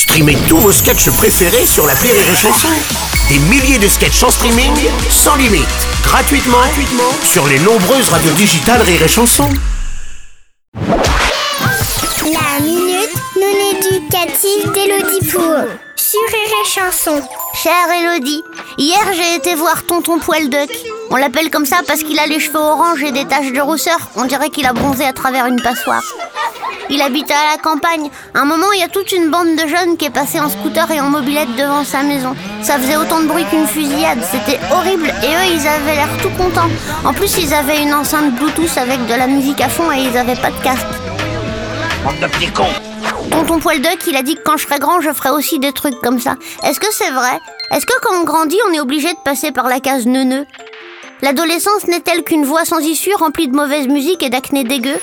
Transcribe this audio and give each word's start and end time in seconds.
Streamez 0.00 0.38
tous 0.48 0.56
vos 0.56 0.72
sketchs 0.72 1.10
préférés 1.10 1.66
sur 1.66 1.86
la 1.86 1.92
Rire 1.92 2.14
et 2.14 2.34
Chanson. 2.34 2.70
Des 3.28 3.38
milliers 3.38 3.78
de 3.78 3.86
sketchs 3.86 4.22
en 4.22 4.30
streaming, 4.30 4.72
sans 5.10 5.36
limite, 5.36 5.68
gratuitement, 6.02 6.56
sur 7.22 7.46
les 7.46 7.58
nombreuses 7.58 8.08
radios 8.08 8.32
digitales 8.32 8.80
Rire 8.80 9.02
et 9.02 9.08
Chanson. 9.08 9.46
La 10.72 12.60
minute 12.62 13.14
non 13.36 13.78
éducative 13.78 14.72
d'Elodie 14.72 15.30
Pour 15.30 15.68
sur 15.96 16.20
Rire 16.28 16.54
et 16.64 16.66
Chanson. 16.66 17.20
Chère 17.62 17.90
Elodie, 17.92 18.42
hier 18.78 19.04
j'ai 19.14 19.34
été 19.34 19.54
voir 19.54 19.84
tonton 19.84 20.18
Poil 20.18 20.48
Duck. 20.48 20.70
On 21.10 21.16
l'appelle 21.16 21.50
comme 21.50 21.66
ça 21.66 21.82
parce 21.86 22.02
qu'il 22.02 22.18
a 22.18 22.26
les 22.26 22.40
cheveux 22.40 22.58
orange 22.58 23.02
et 23.02 23.12
des 23.12 23.26
taches 23.26 23.52
de 23.52 23.60
rousseur. 23.60 23.98
On 24.16 24.24
dirait 24.24 24.48
qu'il 24.48 24.64
a 24.64 24.72
bronzé 24.72 25.04
à 25.04 25.12
travers 25.12 25.44
une 25.44 25.60
passoire. 25.60 26.02
Il 26.88 27.00
habitait 27.02 27.34
à 27.34 27.52
la 27.52 27.62
campagne. 27.62 28.10
À 28.34 28.40
un 28.40 28.44
moment, 28.44 28.72
il 28.74 28.80
y 28.80 28.84
a 28.84 28.88
toute 28.88 29.12
une 29.12 29.30
bande 29.30 29.54
de 29.56 29.66
jeunes 29.66 29.96
qui 29.96 30.06
est 30.06 30.10
passée 30.10 30.40
en 30.40 30.48
scooter 30.48 30.90
et 30.90 31.00
en 31.00 31.08
mobilette 31.10 31.54
devant 31.56 31.84
sa 31.84 32.02
maison. 32.02 32.34
Ça 32.62 32.78
faisait 32.78 32.96
autant 32.96 33.20
de 33.20 33.26
bruit 33.26 33.44
qu'une 33.50 33.66
fusillade. 33.66 34.18
C'était 34.30 34.58
horrible 34.72 35.12
et 35.22 35.26
eux, 35.26 35.54
ils 35.54 35.66
avaient 35.66 35.94
l'air 35.94 36.08
tout 36.22 36.30
contents. 36.30 36.70
En 37.04 37.12
plus, 37.12 37.38
ils 37.38 37.54
avaient 37.54 37.82
une 37.82 37.94
enceinte 37.94 38.34
Bluetooth 38.34 38.76
avec 38.76 39.06
de 39.06 39.14
la 39.14 39.26
musique 39.26 39.60
à 39.60 39.68
fond 39.68 39.90
et 39.92 40.02
ils 40.02 40.16
avaient 40.16 40.36
pas 40.36 40.50
de 40.50 40.62
casque. 40.62 40.86
Bande 42.04 42.18
de 42.20 42.26
petits 42.26 42.50
cons 42.50 42.64
Tonton 43.30 43.60
Poil 43.60 43.80
Duck, 43.80 43.98
il 44.06 44.16
a 44.16 44.22
dit 44.22 44.34
que 44.34 44.42
quand 44.42 44.56
je 44.56 44.66
serai 44.66 44.78
grand, 44.78 45.00
je 45.00 45.12
ferai 45.12 45.30
aussi 45.30 45.58
des 45.58 45.72
trucs 45.72 46.00
comme 46.00 46.18
ça. 46.18 46.34
Est-ce 46.64 46.80
que 46.80 46.92
c'est 46.92 47.10
vrai? 47.10 47.38
Est-ce 47.70 47.86
que 47.86 47.98
quand 48.02 48.14
on 48.20 48.24
grandit, 48.24 48.58
on 48.68 48.72
est 48.72 48.80
obligé 48.80 49.08
de 49.08 49.18
passer 49.24 49.52
par 49.52 49.68
la 49.68 49.78
case 49.78 50.06
neuneu? 50.06 50.46
L'adolescence 51.22 51.86
n'est-elle 51.86 52.24
qu'une 52.24 52.44
voie 52.44 52.64
sans 52.64 52.80
issue 52.80 53.14
remplie 53.14 53.46
de 53.46 53.54
mauvaise 53.54 53.86
musique 53.86 54.22
et 54.22 54.30
d'acné 54.30 54.64
dégueu? 54.64 54.98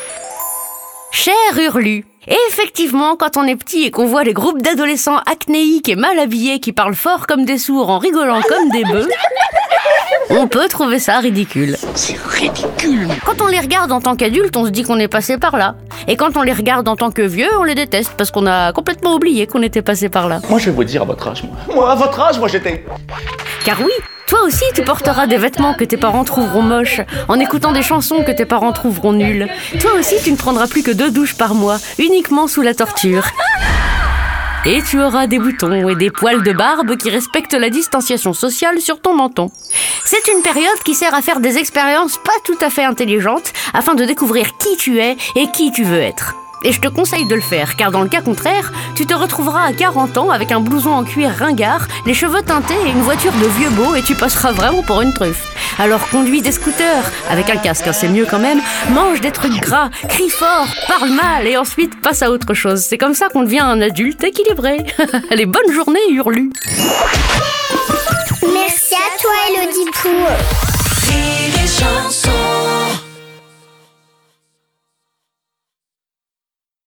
Cher 1.20 1.34
Hurlu, 1.57 2.05
effectivement, 2.48 3.16
quand 3.16 3.38
on 3.38 3.44
est 3.45 3.55
petit 3.55 3.85
et 3.85 3.89
qu'on 3.89 4.05
voit 4.05 4.23
les 4.23 4.34
groupes 4.34 4.62
d'adolescents 4.62 5.17
acnéiques 5.25 5.89
et 5.89 5.95
mal 5.95 6.20
habillés 6.20 6.59
qui 6.59 6.73
parlent 6.73 6.94
fort 6.94 7.25
comme 7.25 7.44
des 7.44 7.58
sourds 7.58 7.89
en 7.89 7.98
rigolant 7.98 8.39
comme 8.48 8.70
des 8.70 8.83
bœufs, 8.83 9.09
on 10.30 10.47
peut 10.47 10.67
trouver 10.67 11.00
ça 11.00 11.17
ridicule. 11.17 11.75
C'est 11.95 12.17
ridicule 12.19 13.08
Quand 13.25 13.42
on 13.42 13.47
les 13.47 13.59
regarde 13.59 13.92
en 13.92 14.00
tant 14.00 14.16
qu'adulte, 14.16 14.55
on 14.55 14.66
se 14.66 14.69
dit 14.69 14.83
qu'on 14.83 15.00
est 15.00 15.08
passé 15.08 15.39
par 15.39 15.58
là. 15.58 15.73
Et 16.08 16.17
quand 16.17 16.38
on 16.38 16.44
les 16.44 16.53
regarde 16.53 16.88
en 16.88 16.95
tant 16.95 17.09
que 17.09 17.23
vieux, 17.23 17.49
on 17.59 17.64
les 17.64 17.73
déteste 17.73 18.14
parce 18.16 18.30
qu'on 18.30 18.45
a 18.45 18.72
complètement 18.72 19.16
oublié 19.16 19.47
qu'on 19.47 19.64
était 19.64 19.81
passé 19.81 20.09
par 20.09 20.30
là. 20.30 20.39
Moi, 20.52 20.59
je 20.59 20.66
vais 20.66 20.72
vous 20.75 20.83
dire 20.83 21.02
à 21.02 21.05
votre 21.05 21.27
âge, 21.27 21.44
moi. 21.44 21.55
Moi, 21.73 21.92
à 21.92 21.95
votre 21.95 22.20
âge, 22.20 22.38
moi, 22.38 22.47
j'étais. 22.47 22.86
Car 23.66 23.81
oui, 23.81 23.92
toi 24.28 24.44
aussi 24.44 24.66
tu 24.75 24.83
porteras 24.83 25.25
des 25.25 25.38
vêtements 25.38 25.73
que 25.73 25.83
tes 25.83 25.97
parents 25.97 26.23
trouveront 26.23 26.61
moches, 26.61 27.02
en 27.28 27.39
écoutant 27.39 27.72
des 27.72 27.81
chansons 27.81 28.23
que 28.23 28.31
tes 28.31 28.45
parents 28.45 28.73
trouveront 28.73 29.14
nulles. 29.14 29.47
Toi 29.80 29.92
aussi 30.00 30.16
tu 30.23 30.31
ne 30.31 30.38
prendras 30.38 30.67
plus 30.67 30.83
que 30.83 30.92
deux 30.92 31.09
douches 31.11 31.38
par 31.38 31.56
mois, 31.56 31.78
uniquement 31.97 32.48
sous 32.48 32.61
la 32.61 32.73
torture. 32.73 33.25
Et 34.66 34.81
tu 34.81 35.02
auras 35.02 35.28
des 35.28 35.39
boutons 35.39 35.88
et 35.88 35.95
des 35.95 36.11
poils 36.11 36.44
de 36.44 36.52
barbe 36.52 36.98
qui 36.98 37.09
respectent 37.09 37.53
la 37.53 37.70
distanciation 37.70 38.33
sociale 38.33 38.81
sur 38.81 39.00
ton 39.00 39.16
menton. 39.16 39.50
C'est 40.03 40.28
une 40.30 40.42
période 40.42 40.80
qui 40.83 40.94
sert 40.94 41.16
à 41.16 41.22
faire 41.22 41.39
des 41.39 41.58
expériences 41.58 42.17
pas 42.17 42.31
tout 42.44 42.58
à 42.59 42.70
fait 42.70 42.83
intelligentes 42.83 43.53
afin 43.73 43.95
de 43.95 44.03
découvrir 44.03 44.58
qui 44.58 44.75
tu 44.75 45.00
es 45.00 45.16
et 45.38 45.48
qui 45.52 45.72
tu 45.72 45.83
veux 45.83 46.02
être. 46.02 46.36
Et 46.63 46.72
je 46.72 46.81
te 46.81 46.88
conseille 46.88 47.25
de 47.25 47.36
le 47.36 47.41
faire, 47.41 47.75
car 47.75 47.91
dans 47.91 48.02
le 48.02 48.09
cas 48.09 48.22
contraire, 48.22 48.72
tu 48.95 49.05
te 49.05 49.13
retrouveras 49.13 49.63
à 49.63 49.73
40 49.73 50.17
ans 50.17 50.31
avec 50.31 50.52
un 50.52 50.59
blouson 50.59 50.91
en 50.91 51.03
cuir 51.03 51.31
ringard, 51.31 51.88
les 52.05 52.14
cheveux 52.14 52.41
teintés 52.41 52.75
et 52.86 52.89
une 52.89 53.02
voiture 53.02 53.31
de 53.33 53.47
vieux 53.59 53.69
beau 53.69 53.95
et 53.95 54.02
tu 54.02 54.16
passeras 54.16 54.52
vraiment 54.52 54.81
pour 54.81 55.02
une 55.02 55.14
truffe. 55.14 55.45
Alors 55.80 56.08
conduis 56.09 56.41
des 56.41 56.52
scooters, 56.52 57.11
avec 57.30 57.49
un 57.49 57.58
casque, 57.58 57.88
hein, 57.88 57.94
c'est 57.94 58.08
mieux 58.08 58.25
quand 58.30 58.39
même, 58.39 58.59
mange 58.94 59.22
des 59.22 59.31
trucs 59.31 59.59
gras, 59.61 59.89
crie 60.09 60.30
fort, 60.30 60.67
parle 60.88 61.11
mal 61.11 61.45
et 61.45 61.58
ensuite 61.58 62.02
passe 62.02 62.23
à 62.23 62.31
autre 62.31 62.53
chose. 62.53 62.81
C'est 62.81 62.97
comme 62.97 63.14
ça 63.14 63.30
qu'on 63.30 63.44
devient 63.44 63.59
un 63.59 63.81
adulte 63.81 64.23
équilibré. 64.23 64.77
Allez, 65.31 65.45
bonne 65.45 65.71
journée, 65.71 65.99
Hurlu 66.09 66.52
Merci 68.42 68.95
à 68.95 69.21
toi, 69.21 69.31
Elodie 69.49 69.92
Pour. 70.02 70.27